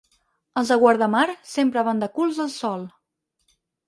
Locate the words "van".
1.89-2.01